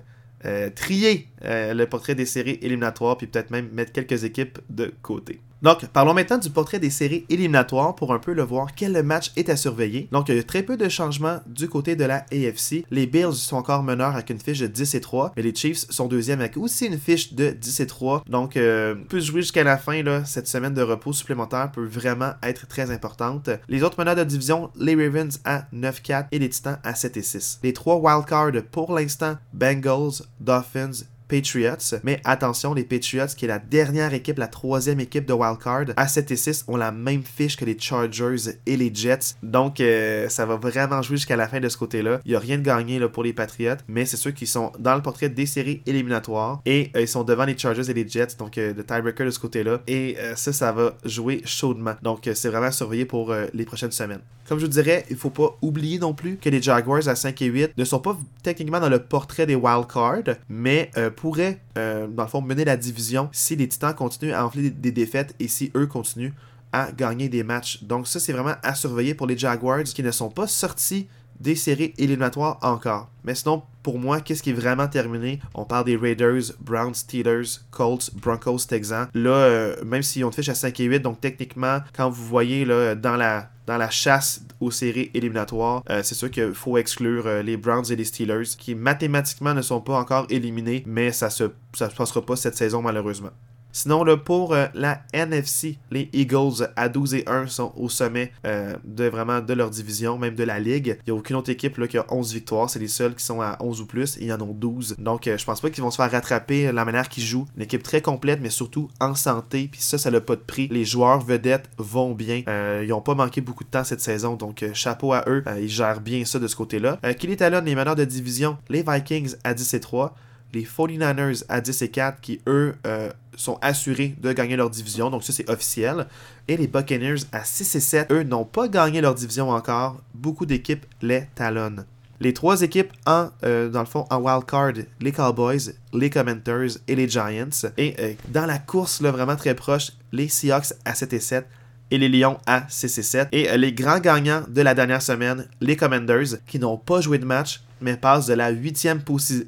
[0.70, 5.40] trier euh, le portrait des séries éliminatoires, puis peut-être même mettre quelques équipes de côté.
[5.64, 9.32] Donc, parlons maintenant du portrait des séries éliminatoires pour un peu le voir quel match
[9.38, 10.10] est à surveiller.
[10.12, 12.86] Donc, il y a très peu de changements du côté de la AFC.
[12.92, 15.90] Les Bills sont encore meneurs avec une fiche de 10 et 3, mais les Chiefs
[15.90, 18.26] sont deuxième avec aussi une fiche de 10 et 3.
[18.28, 20.04] Donc, euh, peut jouer jusqu'à la fin.
[20.04, 23.50] Là, cette semaine de repos supplémentaire peut vraiment être très importante.
[23.70, 27.22] Les autres meneurs de division, les Ravens à 9-4 et les Titans à 7 et
[27.22, 27.60] 6.
[27.64, 31.98] Les trois wildcards pour l'instant, Bengals, Dolphins Patriots.
[32.04, 36.08] Mais attention, les Patriots, qui est la dernière équipe, la troisième équipe de Wildcard, à
[36.08, 39.34] 7 et 6, ont la même fiche que les Chargers et les Jets.
[39.42, 42.22] Donc, euh, ça va vraiment jouer jusqu'à la fin de ce côté-là.
[42.26, 44.94] Il n'y a rien de gagné pour les Patriots, mais c'est sûr qu'ils sont dans
[44.94, 48.36] le portrait des séries éliminatoires et euh, ils sont devant les Chargers et les Jets,
[48.38, 49.82] donc euh, le tiebreaker de ce côté-là.
[49.88, 51.96] Et ça, ça va jouer chaudement.
[52.04, 54.22] Donc, c'est vraiment à surveiller pour les prochaines semaines.
[54.48, 57.42] Comme je vous dirais, il faut pas oublier non plus que les Jaguars à 5
[57.42, 62.24] et 8 ne sont pas techniquement dans le portrait des wildcards, mais pourraient, euh, dans
[62.24, 65.72] le fond, mener la division si les Titans continuent à enfler des, défaites et si
[65.76, 66.34] eux continuent
[66.72, 67.84] à gagner des matchs.
[67.84, 71.08] Donc ça, c'est vraiment à surveiller pour les Jaguars qui ne sont pas sortis
[71.40, 73.10] des séries éliminatoires encore.
[73.24, 75.40] Mais sinon, pour moi, qu'est-ce qui est vraiment terminé?
[75.54, 79.08] On parle des Raiders, Browns, Steelers, Colts, Broncos, Texans.
[79.14, 82.26] Là, euh, même s'ils ont une fiche à 5 et 8, donc techniquement, quand vous
[82.26, 86.78] voyez là, dans la dans la chasse aux séries éliminatoires, euh, c'est sûr qu'il faut
[86.78, 91.12] exclure euh, les Browns et les Steelers, qui mathématiquement ne sont pas encore éliminés, mais
[91.12, 93.32] ça se, ça se passera pas cette saison malheureusement.
[93.76, 98.32] Sinon, là, pour euh, la NFC, les Eagles à 12 et 1 sont au sommet
[98.46, 101.00] euh, de vraiment de leur division, même de la ligue.
[101.08, 102.70] Il n'y a aucune autre équipe là, qui a 11 victoires.
[102.70, 104.18] C'est les seuls qui sont à 11 ou plus.
[104.22, 104.98] Ils en ont 12.
[105.00, 107.48] Donc, euh, je pense pas qu'ils vont se faire rattraper la manière qu'ils jouent.
[107.58, 109.68] Une équipe très complète, mais surtout en santé.
[109.72, 110.68] Puis ça, ça n'a pas de prix.
[110.70, 112.44] Les joueurs vedettes vont bien.
[112.84, 114.36] ils n'ont pas manqué beaucoup de temps cette saison.
[114.36, 115.44] Donc, chapeau à eux.
[115.60, 117.00] ils gèrent bien ça de ce côté-là.
[117.18, 120.16] qui est Talon, les meneurs de division, les Vikings à 10 et 3
[120.54, 125.10] les 49ers à 10 et 4 qui, eux, euh, sont assurés de gagner leur division.
[125.10, 126.08] Donc, ça, c'est officiel.
[126.48, 130.02] Et les Buccaneers à 6 et 7, eux, n'ont pas gagné leur division encore.
[130.14, 131.86] Beaucoup d'équipes les talonnent.
[132.20, 136.96] Les trois équipes en, euh, dans le fond, en wildcard, les Cowboys, les Commenters et
[136.96, 137.50] les Giants.
[137.78, 141.46] Et euh, dans la course, là, vraiment très proche, les Seahawks à 7 et 7
[141.94, 143.28] et les Lions à 6 et 7.
[143.32, 147.26] Et les grands gagnants de la dernière semaine, les Commanders, qui n'ont pas joué de
[147.26, 149.02] match, mais passe de la huitième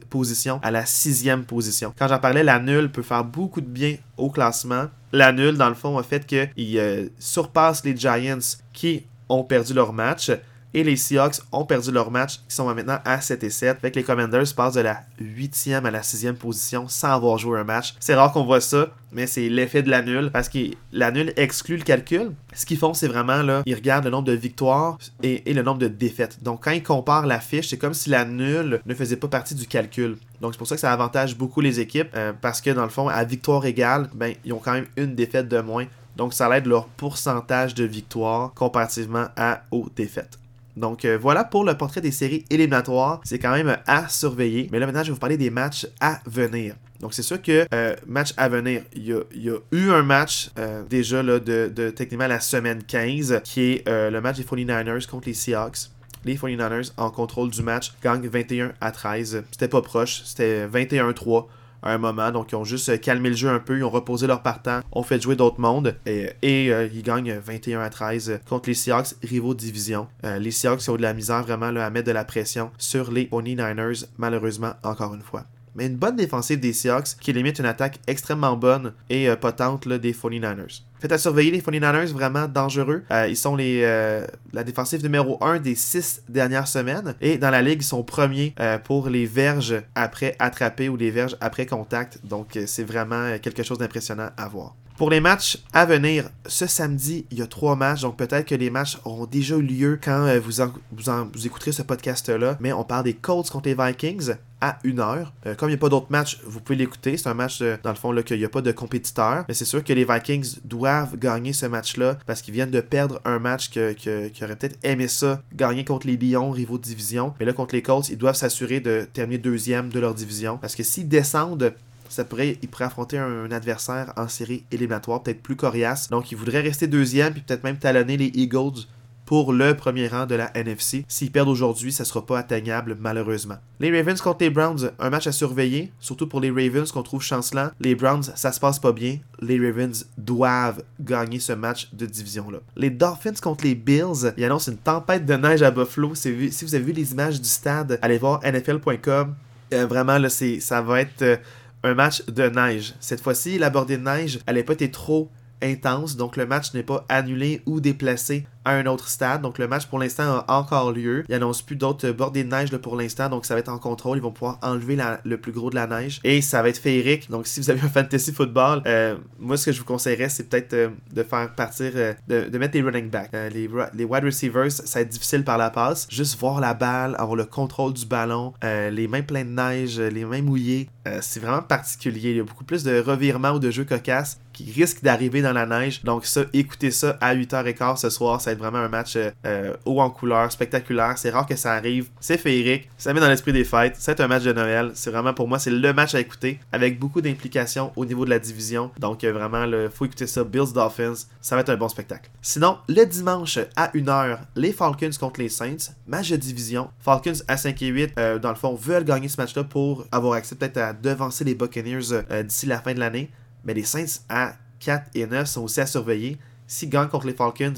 [0.10, 1.92] position à la sixième position.
[1.98, 4.86] Quand j'en parlais, la nulle peut faire beaucoup de bien au classement.
[5.12, 8.38] La nulle, dans le fond, a fait qu'il euh, surpasse les Giants
[8.74, 10.30] qui ont perdu leur match
[10.76, 13.80] et les Seahawks ont perdu leur match, qui sont maintenant à 7 et 7.
[13.80, 17.58] Fait que les Commanders passent de la 8e à la 6e position sans avoir joué
[17.58, 17.96] un match.
[18.02, 20.60] C'est rare qu'on voit ça, mais c'est l'effet de la nulle, parce que
[20.92, 22.34] la nulle exclut le calcul.
[22.54, 25.80] Ce qu'ils font, c'est vraiment, là, ils regardent le nombre de victoires et, le nombre
[25.80, 26.44] de défaites.
[26.44, 29.56] Donc, quand ils comparent la fiche, c'est comme si la nulle ne faisait pas partie
[29.56, 30.18] du calcul.
[30.42, 32.90] Donc, c'est pour ça que ça avantage beaucoup les équipes, euh, parce que dans le
[32.90, 35.86] fond, à victoire égale, ben, ils ont quand même une défaite de moins.
[36.18, 40.38] Donc, ça aide leur pourcentage de victoire comparativement à aux défaites.
[40.78, 43.22] Donc euh, voilà pour le portrait des séries éliminatoires.
[43.24, 44.70] C'est quand même à surveiller.
[44.72, 46.76] Mais là maintenant, je vais vous parler des matchs à venir.
[47.00, 50.84] Donc c'est sûr que euh, match à venir, il y, a, eu un match euh,
[50.90, 55.28] déjà là, de, de, techniquement la semaine 15 qui est le match des 49ers contre
[55.28, 55.90] les Seahawks.
[56.24, 59.44] Les 49ers en contrôle du match gagnent 21 à 13.
[59.52, 61.46] C'était pas proche, c'était 21-3
[61.92, 62.32] un moment.
[62.32, 64.82] Donc, ils ont juste euh, calmé le jeu un peu, ils ont reposé leur partant,
[64.92, 69.16] ont fait jouer d'autres mondes et, euh, ils gagnent 21 à 13 contre les Seahawks,
[69.24, 70.08] rivaux de division.
[70.24, 73.26] Euh, les Seahawks ont de la misère vraiment à mettre de la pression sur les
[73.26, 78.00] 49ers, malheureusement, encore une fois mais une bonne défensive des Seahawks qui limite une attaque
[78.08, 80.82] extrêmement bonne et potente des 49ers.
[81.06, 83.04] Faites à surveiller les 49ers, vraiment dangereux.
[83.12, 87.14] Euh, ils sont euh, la défensive numéro 1 des 6 dernières semaines.
[87.22, 91.12] Et dans la ligue, ils sont premiers euh, pour les verges après attraper ou les
[91.12, 92.26] verges après contact.
[92.26, 94.76] Donc c'est vraiment quelque chose d'impressionnant à voir.
[94.98, 98.56] Pour les matchs à venir, ce samedi, il y a trois matchs, donc peut-être que
[98.56, 102.58] les matchs auront déjà eu lieu quand vous, vous, écouterez ce podcast-là.
[102.62, 105.34] Mais on parle des Colts contre les Vikings à une heure.
[105.58, 107.18] comme il n'y a pas d'autres matchs, vous pouvez l'écouter.
[107.18, 109.44] C'est un match, dans le fond, qu'il n'y a pas de compétiteur.
[109.50, 113.20] Mais c'est sûr que les Vikings doivent gagner ce match-là parce qu'ils viennent de perdre
[113.26, 117.34] un match que, qui aurait peut-être aimé ça, gagner contre les Lions, rivaux de division.
[117.40, 120.76] Mais là, contre les Colts, ils doivent s'assurer de terminer deuxième de leur division parce
[120.76, 121.74] que s'ils descendent
[122.16, 126.10] ça pourrait, il pourrait affronter un, adversaire en série éliminatoire, peut-être plus coriace.
[126.10, 128.88] Donc, il voudrait rester deuxième, puis peut-être même talonner les Eagles
[129.26, 131.04] pour le premier rang de la NFC.
[131.08, 133.56] S'ils perdent aujourd'hui, ça ne sera pas atteignable malheureusement.
[133.80, 137.24] Les Ravens contre les Browns, un match à surveiller, surtout pour les Ravens qu'on trouve
[137.24, 137.70] chancelant.
[137.80, 139.18] Les Browns, ça se passe pas bien.
[139.42, 142.60] Les Ravens doivent gagner ce match de division-là.
[142.76, 146.14] Les Dolphins contre les Bills, ils annoncent une tempête de neige à Buffalo.
[146.14, 149.36] Si vous avez vu les images du stade, allez voir nfl.com.
[149.74, 151.38] Euh, vraiment, là, ça va être euh,
[151.86, 152.96] un match de neige.
[153.00, 155.30] Cette fois-ci, la bordée de neige, elle n'a pas été trop
[155.62, 159.42] intense, donc le match n'est pas annulé ou déplacé à un autre stade.
[159.42, 161.24] Donc le match pour l'instant a encore lieu.
[161.30, 164.18] Il annonce plus d'autres bordées de neige pour l'instant, donc ça va être en contrôle.
[164.18, 167.30] Ils vont pouvoir enlever le plus gros de la neige et ça va être féerique.
[167.30, 170.50] Donc si vous avez un fantasy football, euh, moi ce que je vous conseillerais c'est
[170.50, 174.72] peut-être euh, de faire partir, euh, de, mettre les running backs, les, les wide receivers.
[174.72, 176.08] Ça va être difficile par la passe.
[176.10, 180.26] Juste voir la balle, avoir le contrôle du ballon, les mains pleines de neige, les
[180.26, 180.90] mains mouillées,
[181.22, 182.32] c'est vraiment particulier.
[182.32, 185.54] Il y a beaucoup plus de revirements ou de jeux cocasses qui risquent d'arriver dans
[185.54, 186.02] la neige.
[186.04, 188.40] Donc ça, écoutez ça à 8h15 ce soir.
[188.42, 191.18] Ça vraiment un match euh, euh, haut en couleur, spectaculaire.
[191.18, 192.10] C'est rare que ça arrive.
[192.20, 192.90] C'est féerique.
[192.98, 193.96] Ça met dans l'esprit des fêtes.
[194.00, 194.92] C'est un match de Noël.
[194.94, 198.30] C'est vraiment pour moi, c'est le match à écouter avec beaucoup d'implications au niveau de
[198.30, 198.92] la division.
[199.00, 200.44] Donc euh, vraiment, il faut écouter ça.
[200.44, 201.28] Bills Dolphins.
[201.42, 202.30] Ça va être un bon spectacle.
[202.42, 205.94] Sinon, le dimanche à 1h, les Falcons contre les Saints.
[206.08, 206.90] Match de division.
[207.00, 210.56] Falcons à 5 et 8, dans le fond, veulent gagner ce match-là pour avoir accès
[210.56, 213.30] peut-être à devancer les Buccaneers d'ici la fin de l'année.
[213.64, 216.38] Mais les Saints à 4 et 9 sont aussi à surveiller.
[216.68, 217.74] S'ils gagnent contre les Falcons,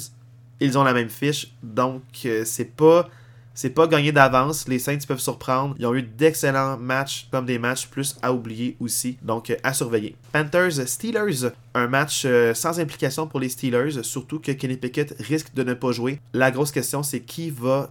[0.59, 1.53] ils ont la même fiche.
[1.63, 3.09] Donc, euh, c'est pas.
[3.53, 4.67] C'est pas gagné d'avance.
[4.67, 5.73] Les Saints peuvent surprendre.
[5.79, 9.17] Ils ont eu d'excellents matchs, comme des matchs plus à oublier aussi.
[9.23, 10.15] Donc, euh, à surveiller.
[10.31, 15.55] Panthers Steelers, un match euh, sans implication pour les Steelers, surtout que Kenny Pickett risque
[15.55, 16.21] de ne pas jouer.
[16.33, 17.89] La grosse question, c'est qui va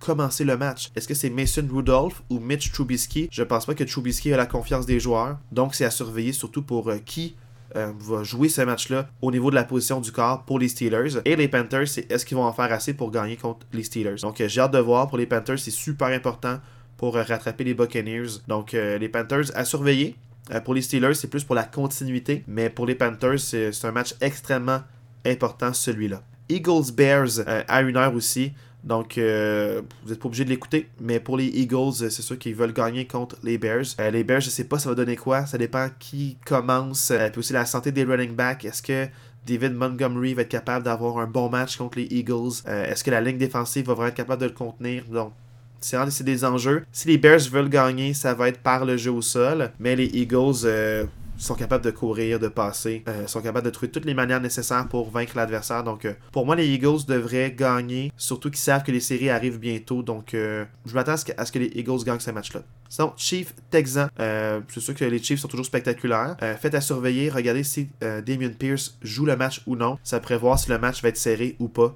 [0.00, 0.90] commencer le match.
[0.94, 3.30] Est-ce que c'est Mason Rudolph ou Mitch Trubisky?
[3.32, 5.38] Je pense pas que Trubisky a la confiance des joueurs.
[5.50, 7.36] Donc, c'est à surveiller, surtout pour qui
[7.76, 11.20] euh, va jouer ce match-là au niveau de la position du corps pour les Steelers.
[11.24, 14.16] Et les Panthers, c'est est-ce qu'ils vont en faire assez pour gagner contre les Steelers?
[14.22, 16.58] Donc euh, j'ai hâte de voir pour les Panthers, c'est super important
[16.96, 18.40] pour euh, rattraper les Buccaneers.
[18.48, 20.16] Donc les Panthers à surveiller.
[20.64, 24.14] pour les Steelers, c'est plus pour la continuité, mais pour les Panthers, c'est un match
[24.20, 24.80] extrêmement
[25.24, 26.22] important celui-là.
[26.48, 28.52] Eagles Bears à une heure aussi.
[28.84, 30.88] Donc, euh, vous n'êtes pas obligé de l'écouter.
[31.00, 33.84] Mais pour les Eagles, c'est sûr qu'ils veulent gagner contre les Bears.
[34.00, 35.46] Euh, les Bears, je sais pas ça va donner quoi.
[35.46, 37.10] Ça dépend qui commence.
[37.10, 38.64] Euh, puis aussi la santé des running backs.
[38.64, 39.08] Est-ce que
[39.46, 42.62] David Montgomery va être capable d'avoir un bon match contre les Eagles?
[42.66, 45.04] Est-ce que la ligne défensive va vraiment être capable de le contenir?
[45.06, 45.32] Donc,
[45.80, 46.84] c'est des enjeux.
[46.92, 49.70] Si les Bears veulent gagner, ça va être par le jeu au sol.
[49.78, 51.06] Mais les Eagles,
[51.40, 54.86] sont capables de courir, de passer, euh, sont capables de trouver toutes les manières nécessaires
[54.88, 55.82] pour vaincre l'adversaire.
[55.82, 59.58] Donc, euh, pour moi, les Eagles devraient gagner, surtout qu'ils savent que les séries arrivent
[59.58, 60.02] bientôt.
[60.02, 62.62] Donc, euh, je m'attends à, ce que les Eagles gagnent ce match-là.
[62.88, 66.36] Sinon, Chief Texan, c'est sûr que les Chiefs sont toujours spectaculaires.
[66.60, 69.98] faites à surveiller, regardez si Damien Pierce joue le match ou non.
[70.02, 71.94] Ça prévoit si le match va être serré ou pas.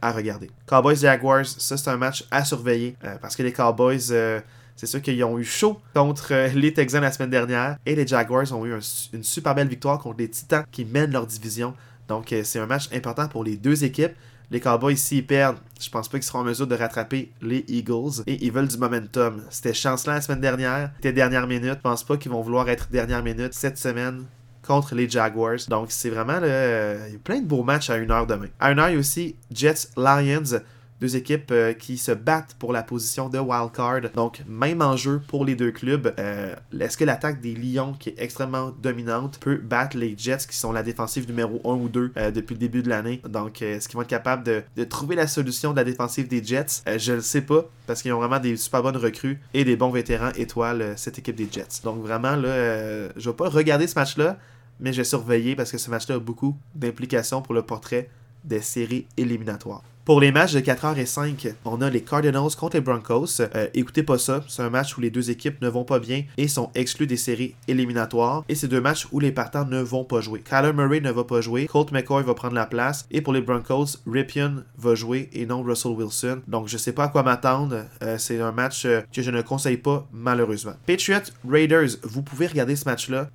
[0.00, 0.50] à regarder.
[0.66, 4.12] Cowboys Jaguars, ça c'est un match à surveiller parce que les Cowboys
[4.78, 8.06] c'est sûr qu'ils ont eu chaud contre euh, les Texans la semaine dernière et les
[8.06, 8.72] Jaguars ont eu
[9.12, 11.74] une super belle victoire contre les Titans qui mènent leur division.
[12.06, 14.12] Donc euh, c'est un match important pour les deux équipes.
[14.52, 18.22] Les Cowboys, s'ils perdent, je pense pas qu'ils seront en mesure de rattraper les Eagles.
[18.28, 19.42] Et ils veulent du momentum.
[19.50, 20.92] C'était chancelant la semaine dernière.
[20.96, 21.74] C'était dernière minute.
[21.74, 24.26] Je pense pas qu'ils vont vouloir être dernière minute cette semaine
[24.64, 25.58] contre les Jaguars.
[25.68, 28.46] Donc c'est vraiment a plein de beaux matchs à une heure demain.
[28.60, 30.60] À une heure, il y a aussi Jets Lions.
[31.00, 34.00] Deux équipes euh, qui se battent pour la position de wildcard.
[34.14, 36.12] Donc, même enjeu pour les deux clubs.
[36.18, 40.56] Euh, est-ce que l'attaque des Lions, qui est extrêmement dominante, peut battre les Jets, qui
[40.56, 43.20] sont la défensive numéro 1 ou 2 euh, depuis le début de l'année?
[43.28, 46.82] Donc, est-ce qu'ils vont être capables de, trouver la solution de la défensive des Jets?
[46.98, 49.90] je ne sais pas, parce qu'ils ont vraiment des super bonnes recrues et des bons
[49.90, 51.82] vétérans étoiles, cette équipe des Jets.
[51.84, 54.38] Donc, vraiment, là, je vais pas regarder ce match-là,
[54.80, 58.10] mais je vais surveiller parce que ce match-là a beaucoup d'implications pour le portrait
[58.44, 59.82] des séries éliminatoires.
[60.08, 63.42] Pour les matchs de 4h05, on a les Cardinals contre les Broncos.
[63.42, 66.24] Euh, écoutez pas ça, c'est un match où les deux équipes ne vont pas bien
[66.38, 68.42] et sont exclus des séries éliminatoires.
[68.48, 70.40] Et c'est deux matchs où les partants ne vont pas jouer.
[70.40, 73.06] Kyler Murray ne va pas jouer, Colt McCoy va prendre la place.
[73.10, 76.40] Et pour les Broncos, Ripien va jouer et non Russell Wilson.
[76.48, 77.84] Donc je sais pas à quoi m'attendre.
[78.02, 80.72] Euh, c'est un match euh, que je ne conseille pas malheureusement.
[80.86, 83.28] Patriots Raiders, vous pouvez regarder ce match-là.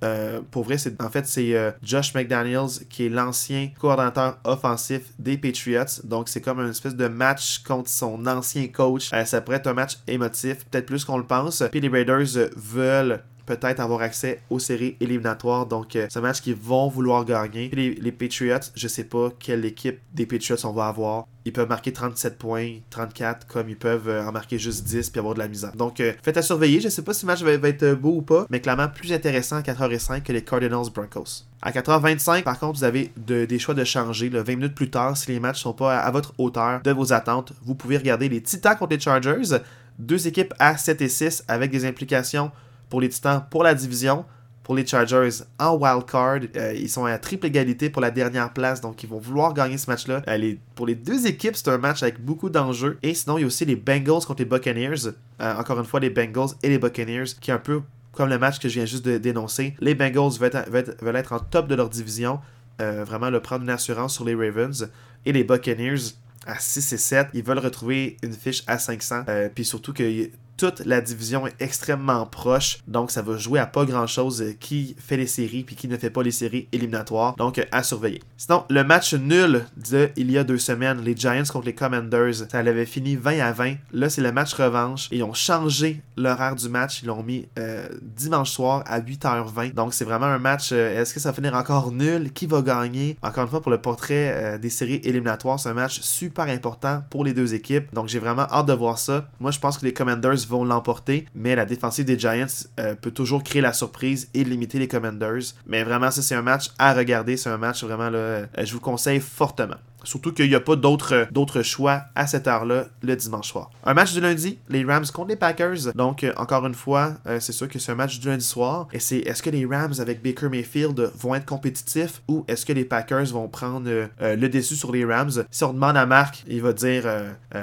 [0.50, 6.02] pour vrai, c'est en fait c'est Josh McDaniels qui est l'ancien coordinateur offensif des Patriots.
[6.02, 9.10] Donc c'est comme une espèce de match contre son ancien coach.
[9.12, 11.62] Euh, ça pourrait être un match émotif, peut-être plus qu'on le pense.
[11.70, 15.66] Puis les Raiders veulent peut-être avoir accès aux séries éliminatoires.
[15.66, 17.70] Donc, c'est un match qu'ils vont vouloir gagner.
[17.70, 21.92] Les, Patriots, je sais pas quelle équipe des Patriots on va avoir ils peuvent marquer
[21.92, 25.72] 37 points, 34, comme ils peuvent en marquer juste 10 puis avoir de la misère.
[25.76, 26.80] Donc, faites à surveiller.
[26.80, 29.56] Je sais pas si le match va, être beau ou pas, mais clairement plus intéressant
[29.56, 31.44] à 4h05 que les Cardinals Broncos.
[31.60, 34.30] À 4h25, par contre, vous avez des choix de changer.
[34.30, 37.52] 20 minutes plus tard, si les matchs sont pas à, votre hauteur de vos attentes,
[37.62, 39.58] vous pouvez regarder les Titans contre les Chargers.
[39.98, 42.50] Deux équipes à 7 et 6 avec des implications
[42.94, 44.24] pour les Titans pour la division
[44.62, 46.42] pour les Chargers en wild card.
[46.54, 49.76] Euh, ils sont à triple égalité pour la dernière place, donc ils vont vouloir gagner
[49.76, 50.22] ce match-là.
[50.28, 52.96] Euh, pour les deux équipes, c'est un match avec beaucoup d'enjeux.
[53.02, 55.08] Et sinon, il y a aussi les Bengals contre les Buccaneers.
[55.40, 58.38] Euh, encore une fois, les Bengals et les Buccaneers, qui est un peu comme le
[58.38, 59.74] match que je viens juste de dénoncer.
[59.80, 62.38] Les Bengals veulent être, en top de leur division.
[62.78, 64.88] vraiment le prendre une assurance sur les Ravens.
[65.26, 66.14] Et les Buccaneers,
[66.46, 69.24] à 6 et 7, ils veulent retrouver une fiche à 500.
[69.52, 72.78] puis surtout que toute la division est extrêmement proche.
[72.86, 75.88] Donc, ça va jouer à pas grand chose euh, qui fait les séries puis qui
[75.88, 77.34] ne fait pas les séries éliminatoires.
[77.36, 78.22] Donc, euh, à surveiller.
[78.36, 82.34] Sinon, le match nul de il y a deux semaines, les Giants contre les Commanders,
[82.34, 83.74] ça avait fini 20 à 20.
[83.92, 85.08] Là, c'est le match revanche.
[85.10, 87.02] Ils ont changé l'horaire du match.
[87.02, 89.74] Ils l'ont mis euh, dimanche soir à 8h20.
[89.74, 90.72] Donc, c'est vraiment un match.
[90.72, 92.32] Est-ce que ça va finir encore nul?
[92.32, 93.16] Qui va gagner?
[93.22, 97.24] Encore une fois, pour le portrait des séries éliminatoires, c'est un match super important pour
[97.24, 97.92] les deux équipes.
[97.94, 99.28] Donc, j'ai vraiment hâte de voir ça.
[99.40, 102.46] Moi, je pense que les Commanders vont l'emporter, mais la défensive des Giants
[102.80, 105.54] euh, peut toujours créer la surprise et limiter les Commanders.
[105.66, 107.36] Mais vraiment, ça, c'est un match à regarder.
[107.36, 109.76] C'est un match vraiment, là, euh, je vous conseille fortement.
[110.04, 113.70] Surtout qu'il n'y a pas d'autres, d'autres choix à cette heure-là le dimanche soir.
[113.84, 115.92] Un match du lundi, les Rams contre les Packers.
[115.94, 118.88] Donc, euh, encore une fois, euh, c'est sûr que c'est un match du lundi soir.
[118.92, 122.72] Et c'est est-ce que les Rams avec Baker Mayfield vont être compétitifs ou est-ce que
[122.72, 125.44] les Packers vont prendre euh, le dessus sur les Rams?
[125.50, 127.04] Si on demande à Marc, il va dire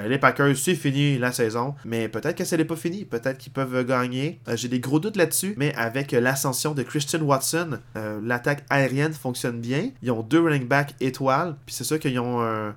[0.07, 1.75] les Packers, c'est fini la saison.
[1.85, 3.05] Mais peut-être que ce n'est pas fini.
[3.05, 4.39] Peut-être qu'ils peuvent gagner.
[4.55, 5.53] J'ai des gros doutes là-dessus.
[5.57, 7.79] Mais avec l'ascension de Christian Watson,
[8.23, 9.89] l'attaque aérienne fonctionne bien.
[10.01, 11.55] Ils ont deux running backs étoiles.
[11.65, 12.75] Puis c'est sûr qu'ils ont un,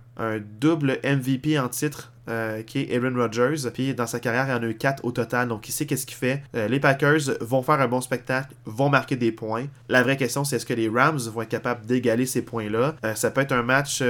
[0.60, 3.70] double MVP en titre euh, qui est Aaron Rodgers.
[3.72, 5.48] Puis dans sa carrière, il y en a eu 4 au total.
[5.48, 6.42] Donc il sait qu'est-ce qu'il fait.
[6.56, 9.66] Euh, les Packers vont faire un bon spectacle, vont marquer des points.
[9.88, 12.96] La vraie question, c'est est-ce que les Rams vont être capables d'égaler ces points-là?
[13.04, 14.02] Euh, Ça peut être un match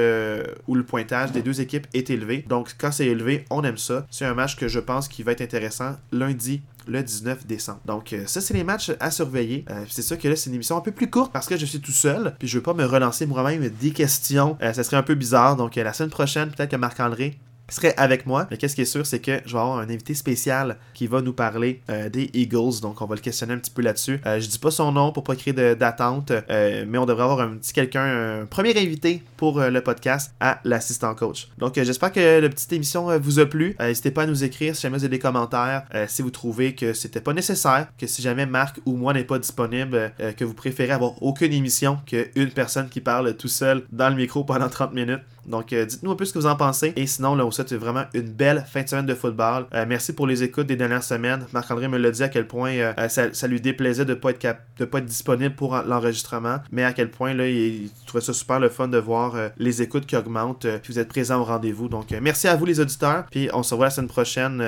[0.67, 2.45] où le pointage des deux équipes est élevé.
[2.49, 4.07] Donc quand c'est élevé, on aime ça.
[4.11, 7.81] C'est un match que je pense qui va être intéressant lundi le 19 décembre.
[7.87, 9.65] Donc euh, ça c'est les matchs à surveiller.
[9.71, 11.65] Euh, c'est sûr que là c'est une émission un peu plus courte parce que je
[11.65, 14.57] suis tout seul, puis je veux pas me relancer moi-même des questions.
[14.63, 15.57] Euh, ça serait un peu bizarre.
[15.57, 18.47] Donc la semaine prochaine, peut-être que Marc-André serait avec moi.
[18.51, 21.23] Mais qu'est-ce qui est sûr, c'est que je vais avoir un invité spécial qui va
[21.23, 22.81] nous parler euh, des Eagles.
[22.83, 24.21] Donc, on va le questionner un petit peu là-dessus.
[24.27, 27.41] Euh, je dis pas son nom pour pas créer d'attente, euh, mais on devrait avoir
[27.41, 31.49] un petit quelqu'un, un premier invité pour le podcast à l'assistant coach.
[31.59, 33.77] Donc, j'espère que la petite émission vous a plu.
[33.81, 36.93] N'hésitez pas à nous écrire si jamais vous avez des commentaires, si vous trouvez que
[36.93, 40.93] c'était pas nécessaire, que si jamais Marc ou moi n'est pas disponible, que vous préférez
[40.93, 45.23] avoir aucune émission qu'une personne qui parle tout seul dans le micro pendant 30 minutes.
[45.47, 46.93] Donc, euh, dites-nous un peu ce que vous en pensez.
[46.97, 49.67] Et sinon, là, on souhaite vraiment une belle fin de semaine de football.
[49.75, 51.47] Euh, merci pour les écoutes des dernières semaines.
[51.53, 55.05] Marc-André me l'a dit à quel point euh, ça, lui déplaisait de ne pas, être
[55.05, 58.99] disponible pour l'enregistrement, mais à quel point là, il, trouvait ça super le fun de
[58.99, 61.89] voir les écoutes qui augmentent, puis vous êtes présents au rendez-vous.
[61.89, 63.27] Donc, merci à vous les auditeurs.
[63.31, 64.63] Puis on se revoit la semaine prochaine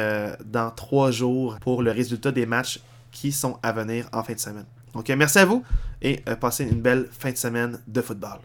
[0.45, 4.39] dans trois jours pour le résultat des matchs qui sont à venir en fin de
[4.39, 4.67] semaine.
[4.95, 5.63] Donc, merci à vous
[6.03, 8.35] et passez une belle fin de semaine de football.